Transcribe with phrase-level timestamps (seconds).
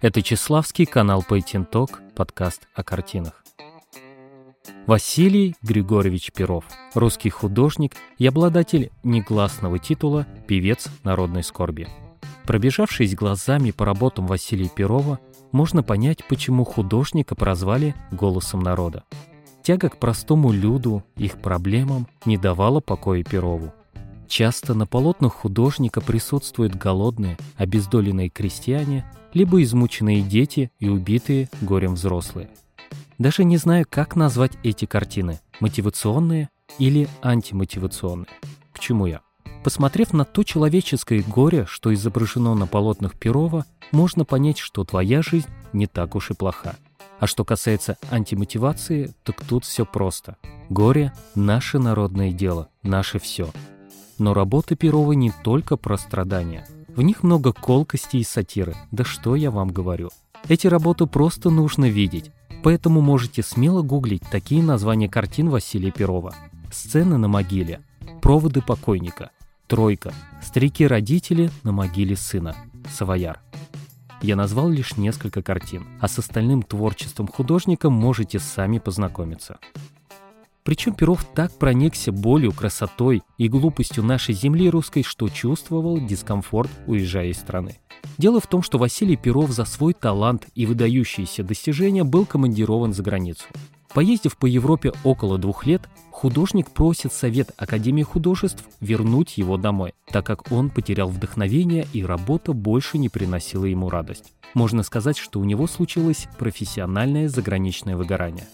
[0.00, 3.44] Это Чеславский канал Пейтинток, подкаст о картинах.
[4.86, 11.86] Василий Григорьевич Перов, русский художник и обладатель негласного титула «Певец народной скорби».
[12.46, 15.20] Пробежавшись глазами по работам Василия Перова,
[15.52, 19.04] можно понять, почему художника прозвали «голосом народа».
[19.62, 23.74] Тяга к простому люду, их проблемам не давала покоя Перову.
[24.30, 29.04] Часто на полотнах художника присутствуют голодные, обездоленные крестьяне,
[29.34, 32.48] либо измученные дети и убитые горем взрослые.
[33.18, 38.28] Даже не знаю, как назвать эти картины– мотивационные или антимотивационные.
[38.72, 39.22] К чему я?
[39.64, 45.48] Посмотрев на то человеческое горе, что изображено на полотнах Перова, можно понять, что твоя жизнь
[45.72, 46.76] не так уж и плоха.
[47.18, 50.36] А что касается антимотивации, так тут все просто.
[50.68, 53.50] Горе– наше народное дело, наше все–
[54.20, 56.66] но работы Перова не только про страдания.
[56.88, 58.76] В них много колкости и сатиры.
[58.92, 60.10] Да что я вам говорю.
[60.46, 62.30] Эти работы просто нужно видеть.
[62.62, 66.34] Поэтому можете смело гуглить такие названия картин Василия Перова.
[66.70, 67.80] «Сцены на могиле»,
[68.20, 69.30] «Проводы покойника»,
[69.66, 72.54] «Тройка», «Старики-родители на могиле сына»,
[72.92, 73.40] «Савояр».
[74.20, 79.58] Я назвал лишь несколько картин, а с остальным творчеством художника можете сами познакомиться.
[80.62, 87.28] Причем Перов так проникся болью, красотой и глупостью нашей земли русской, что чувствовал дискомфорт, уезжая
[87.28, 87.78] из страны.
[88.18, 93.02] Дело в том, что Василий Перов за свой талант и выдающиеся достижения был командирован за
[93.02, 93.44] границу.
[93.94, 100.24] Поездив по Европе около двух лет, художник просит Совет Академии художеств вернуть его домой, так
[100.24, 104.32] как он потерял вдохновение и работа больше не приносила ему радость.
[104.54, 108.46] Можно сказать, что у него случилось профессиональное заграничное выгорание.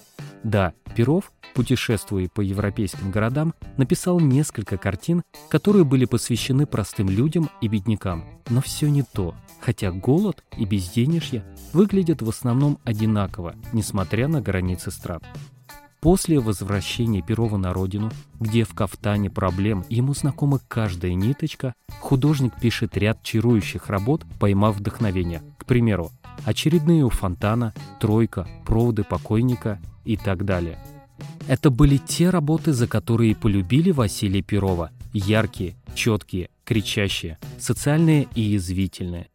[0.45, 7.69] Да, Перов путешествуя по европейским городам, написал несколько картин, которые были посвящены простым людям и
[7.69, 8.27] беднякам.
[8.51, 14.91] Но все не то, хотя голод и безденежье выглядят в основном одинаково, несмотря на границы
[14.91, 15.23] стран.
[16.01, 22.99] После возвращения Перова на родину, где в кафтане проблем ему знакома каждая ниточка, художник пишет
[22.99, 25.43] ряд чарующих работ, поймав вдохновение.
[25.59, 26.11] К примеру,
[26.45, 30.79] очередные у фонтана, тройка, проводы покойника и так далее–
[31.49, 34.91] это были те работы, за которые полюбили Василия Перова.
[35.13, 39.29] Яркие, четкие, кричащие, социальные и язвительные.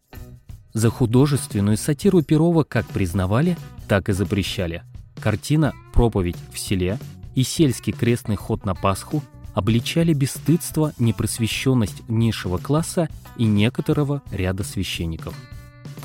[0.73, 3.57] За художественную сатиру Перова как признавали,
[3.87, 4.83] так и запрещали.
[5.21, 6.99] Картина «Проповедь в селе»
[7.35, 9.23] и сельский крестный ход на Пасху
[9.53, 15.33] обличали бесстыдство, непросвещенность низшего класса и некоторого ряда священников.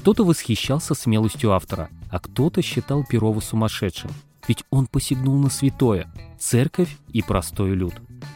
[0.07, 4.13] Кто-то восхищался смелостью автора, а кто-то считал Перова сумасшедшим–
[4.47, 6.07] ведь он посягнул на святое–
[6.39, 7.93] церковь и простой люд.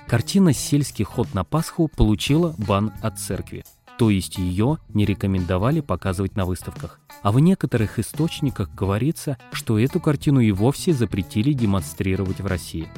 [0.08, 3.64] Картина «Сельский ход на Пасху» получила бан от церкви,
[3.98, 6.98] то есть ее не рекомендовали показывать на выставках.
[7.22, 12.88] А в некоторых источниках говорится, что эту картину и вовсе запретили демонстрировать в России.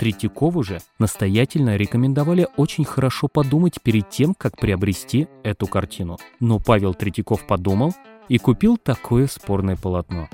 [0.00, 6.16] Третьякову же настоятельно рекомендовали очень хорошо подумать перед тем, как приобрести эту картину.
[6.40, 7.92] Но Павел Третьяков подумал
[8.26, 10.30] и купил такое спорное полотно.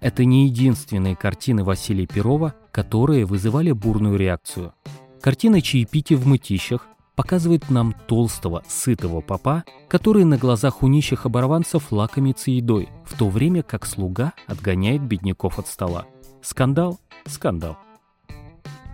[0.00, 4.72] Это не единственные картины Василия Перова, которые вызывали бурную реакцию.
[5.20, 11.92] Картина «Чаепитие в мытищах» показывает нам толстого, сытого папа, который на глазах у нищих оборванцев
[11.92, 16.06] лакомится едой, в то время как слуга отгоняет бедняков от стола.
[16.40, 16.98] Скандал?
[17.26, 17.76] Скандал.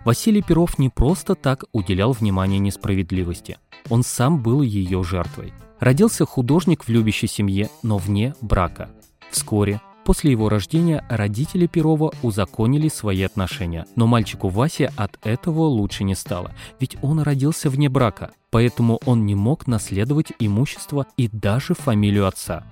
[0.05, 3.57] Василий Перов не просто так уделял внимание несправедливости.
[3.89, 5.51] Он сам был ее жертвой.
[5.79, 8.89] Родился художник в любящей семье, но вне брака.
[9.31, 16.03] Вскоре После его рождения родители Перова узаконили свои отношения, но мальчику Васе от этого лучше
[16.03, 21.73] не стало, ведь он родился вне брака, поэтому он не мог наследовать имущество и даже
[21.73, 22.63] фамилию отца.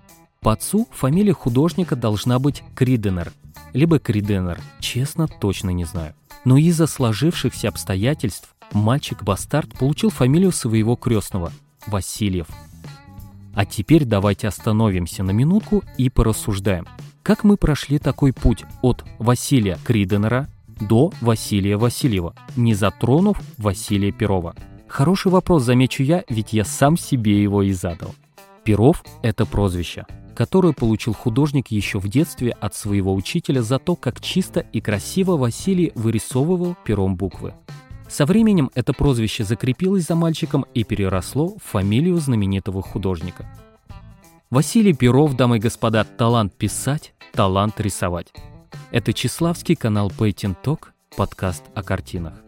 [0.42, 3.34] По отцу фамилия художника должна быть Криденер,
[3.74, 6.14] либо Криденер, честно, точно не знаю.
[6.46, 11.52] Но из-за сложившихся обстоятельств мальчик-бастард получил фамилию своего крестного–
[11.88, 12.48] Васильев.
[13.54, 16.88] А теперь давайте остановимся на минутку и порассуждаем–
[17.24, 24.56] как мы прошли такой путь от Василия Криденера до Василия Васильева, не затронув Василия Перова?
[24.90, 28.14] Хороший вопрос, замечу я, ведь я сам себе его и задал.
[28.66, 34.22] Перов– это прозвище, которое получил художник еще в детстве от своего учителя за то, как
[34.22, 37.54] чисто и красиво Василий вырисовывал пером буквы.
[38.10, 43.48] Со временем это прозвище закрепилось за мальчиком и переросло в фамилию знаменитого художника–
[44.54, 48.32] Василий Перов, дамы и господа, талант писать, талант рисовать.
[48.92, 52.43] Это Чеславский канал Painting Talk, подкаст о картинах.